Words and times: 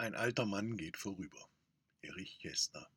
Ein 0.00 0.14
alter 0.14 0.46
Mann 0.46 0.78
geht 0.78 0.96
vorüber. 0.96 1.46
Erich 2.00 2.38
Kästner. 2.38 2.90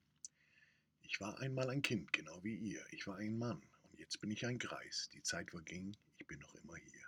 Ich 1.02 1.20
war 1.20 1.38
einmal 1.40 1.70
ein 1.70 1.82
Kind, 1.82 2.14
genau 2.14 2.42
wie 2.46 2.56
ihr. 2.56 2.82
Ich 2.92 3.06
war 3.08 3.18
ein 3.18 3.38
Mann 3.38 3.62
und 3.82 4.00
jetzt 4.00 4.22
bin 4.22 4.32
ich 4.32 4.46
ein 4.46 4.58
Greis. 4.58 5.10
Die 5.12 5.22
Zeit 5.22 5.52
verging, 5.52 5.98
ich 6.18 6.26
bin 6.28 6.40
noch 6.40 6.56
immer 6.56 6.78
hier. 6.78 7.06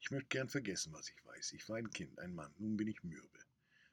Ich 0.00 0.10
möchte 0.10 0.30
gern 0.30 0.48
vergessen, 0.48 0.92
was 0.92 1.08
ich 1.08 1.24
weiß. 1.24 1.52
Ich 1.52 1.68
war 1.68 1.76
ein 1.76 1.90
Kind, 1.90 2.18
ein 2.18 2.34
Mann, 2.34 2.52
nun 2.58 2.76
bin 2.76 2.88
ich 2.88 3.04
mürbe. 3.04 3.38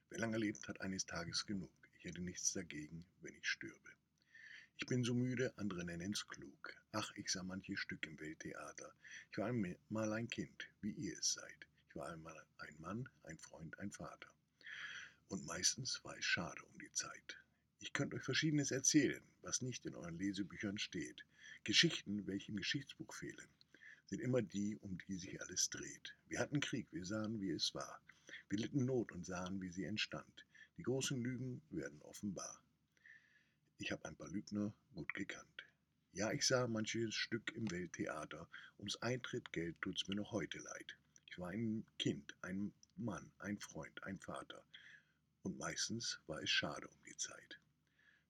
Wer 0.10 0.18
lange 0.18 0.39
lebt, 0.39 0.68
hat 0.68 0.82
eines 0.82 1.05
Tages 1.05 1.46
genug. 1.46 1.70
Ich 2.00 2.06
hätte 2.06 2.22
nichts 2.24 2.54
dagegen, 2.54 3.06
wenn 3.22 3.36
ich 3.36 3.46
stürbe. 3.46 3.92
Ich 4.78 4.88
bin 4.88 5.04
so 5.04 5.14
müde, 5.14 5.56
andere 5.60 5.86
nennen's 5.86 6.28
klug. 6.28 6.74
Ach, 6.94 7.12
ich 7.16 7.32
sah 7.32 7.44
manches 7.44 7.80
Stück 7.80 8.04
im 8.08 8.20
Welttheater. 8.20 8.92
Ich 9.32 9.38
war 9.38 9.46
einmal 9.46 10.14
ein 10.14 10.30
Kind, 10.32 10.68
wie 10.82 10.94
ihr 10.94 11.16
es 11.20 11.34
seid. 11.34 11.68
Ich 11.90 11.96
war 11.96 12.10
einmal 12.10 12.44
ein 12.58 12.76
Mann, 12.80 13.08
ein 13.22 13.38
Freund, 13.38 13.78
ein 13.78 13.92
Vater. 13.92 14.32
Und 15.30 15.45
meistens 15.45 16.02
war 16.05 16.17
es 16.17 16.23
schade 16.23 16.63
um 16.63 16.80
die 16.80 16.91
Zeit. 16.94 17.38
Ich 17.80 17.91
könnte 17.91 18.16
euch 18.16 18.23
Verschiedenes 18.23 18.72
erzählen, 18.72 19.22
was 19.41 19.62
nicht 19.62 19.86
in 19.86 19.95
euren 19.95 20.17
Lesebüchern 20.17 20.77
steht. 20.77 21.26
Geschichten, 21.66 22.26
welche 22.27 22.52
im 22.52 22.58
Geschichtsbuch 22.58 23.13
fehlen, 23.13 23.50
sind 24.05 24.22
immer 24.22 24.41
die, 24.41 24.77
um 24.77 24.98
die 25.09 25.17
sich 25.17 25.41
alles 25.41 25.70
dreht. 25.70 26.16
Wir 26.27 26.40
hatten 26.40 26.62
Krieg, 26.62 26.88
wir 26.91 27.05
sahen, 27.05 27.41
wie 27.41 27.52
es 27.52 27.76
war. 27.76 28.02
Wir 28.48 28.59
litten 28.59 28.86
Not 28.86 29.12
und 29.12 29.26
sahen, 29.26 29.62
wie 29.62 29.70
sie 29.70 29.84
entstand. 29.84 30.45
Die 30.77 30.84
großen 30.84 31.22
Lügen 31.22 31.62
werden 31.72 32.02
offenbar. 32.03 32.62
Ich 33.80 33.91
habe 33.91 34.05
ein 34.05 34.16
paar 34.16 34.30
Lügner 34.30 34.73
gut 34.94 35.14
gekannt. 35.14 35.64
Ja, 36.14 36.31
ich 36.31 36.48
sah 36.48 36.67
manches 36.67 37.14
Stück 37.14 37.52
im 37.52 37.70
Welttheater. 37.70 38.48
Ums 38.78 38.95
Eintrittgeld 39.02 39.75
tut's 39.81 40.08
mir 40.08 40.16
noch 40.16 40.31
heute 40.31 40.59
leid. 40.59 40.98
Ich 41.30 41.38
war 41.38 41.50
ein 41.50 41.86
Kind, 42.00 42.34
ein 42.41 42.72
Mann, 42.95 43.30
ein 43.39 43.59
Freund, 43.59 44.02
ein 44.03 44.20
Vater 44.20 44.64
und 45.48 45.58
meistens 45.60 46.20
war 46.28 46.44
es 46.44 46.50
schade 46.50 46.86
um 46.90 47.03
die 47.06 47.16
Zeit. 47.16 47.58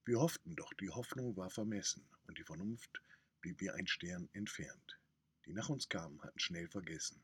Wir 0.06 0.20
hofften 0.20 0.56
doch, 0.56 0.72
die 0.76 0.92
Hoffnung 0.92 1.36
war 1.36 1.50
vermessen 1.50 2.08
und 2.28 2.38
die 2.38 2.44
Vernunft 2.44 3.02
blieb 3.42 3.60
wie 3.60 3.72
ein 3.72 3.88
Stern 3.88 4.30
entfernt. 4.34 5.00
Die 5.48 5.54
nach 5.54 5.68
uns 5.68 5.90
kamen, 5.90 6.22
hatten 6.22 6.38
schnell 6.38 6.68
vergessen. 6.68 7.20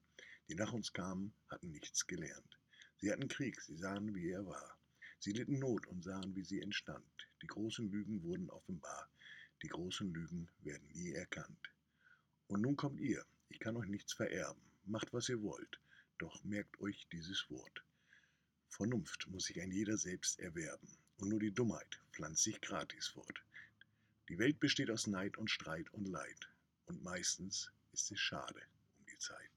Die 0.48 0.56
nach 0.56 0.74
uns 0.74 0.94
kamen, 0.94 1.32
hatten 1.48 1.70
nichts 1.70 2.08
gelernt. 2.08 2.58
Sie 2.98 3.12
hatten 3.12 3.28
Krieg, 3.28 3.62
sie 3.62 3.78
sahen, 3.78 4.16
wie 4.16 4.32
er 4.32 4.44
war. 4.48 4.80
Sie 5.20 5.32
litten 5.32 5.60
Not 5.60 5.86
und 5.86 6.04
sahen, 6.04 6.36
wie 6.36 6.44
sie 6.44 6.62
entstand. 6.62 7.28
Die 7.44 7.48
großen 7.48 7.92
Lügen 7.92 8.24
wurden 8.24 8.50
offenbar. 8.50 9.12
Die 9.62 9.70
großen 9.70 10.12
Lügen 10.12 10.50
werden 10.64 10.88
nie 10.94 11.12
erkannt. 11.12 11.72
Und 12.48 12.62
nun 12.62 12.76
kommt 12.76 13.00
ihr, 13.00 13.24
ich 13.50 13.60
kann 13.60 13.78
euch 13.78 13.90
nichts 13.90 14.14
vererben. 14.14 14.64
Macht, 14.86 15.14
was 15.14 15.30
ihr 15.30 15.44
wollt, 15.44 15.80
doch 16.18 16.44
merkt 16.44 16.82
euch 16.82 17.08
dieses 17.12 17.48
Wort. 17.52 17.84
Vernunft 18.76 19.28
muss 19.28 19.46
sich 19.46 19.62
ein 19.62 19.72
jeder 19.72 19.98
selbst 19.98 20.40
erwerben, 20.40 20.88
und 21.18 21.30
nur 21.30 21.40
die 21.40 21.54
Dummheit 21.54 22.02
pflanzt 22.12 22.42
sich 22.42 22.60
gratis 22.60 23.08
fort. 23.08 23.44
Die 24.30 24.40
Welt 24.40 24.60
besteht 24.60 24.90
aus 24.90 25.06
Neid 25.06 25.38
und 25.38 25.52
Streit 25.52 25.94
und 25.94 26.06
Leid, 26.08 26.50
und 26.88 27.04
meistens 27.04 27.72
ist 27.92 28.12
es 28.12 28.20
schade 28.20 28.64
um 28.98 29.06
die 29.06 29.18
Zeit. 29.20 29.53